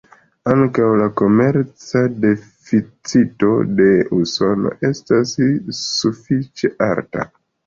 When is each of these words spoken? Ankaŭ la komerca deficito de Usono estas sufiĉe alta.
Ankaŭ 0.51 0.85
la 1.01 1.09
komerca 1.19 2.01
deficito 2.23 3.51
de 3.81 3.87
Usono 4.21 4.73
estas 4.91 5.37
sufiĉe 5.93 6.73
alta. 6.89 7.29